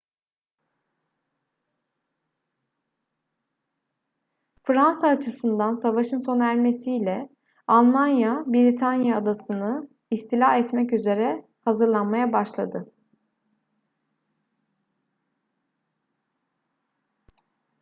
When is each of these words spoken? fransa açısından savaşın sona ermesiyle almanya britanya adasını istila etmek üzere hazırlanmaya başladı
fransa 4.65 5.07
açısından 5.07 5.75
savaşın 5.75 6.17
sona 6.17 6.45
ermesiyle 6.51 7.29
almanya 7.67 8.43
britanya 8.47 9.17
adasını 9.17 9.89
istila 10.11 10.57
etmek 10.57 10.93
üzere 10.93 11.45
hazırlanmaya 11.65 12.33
başladı 12.33 12.91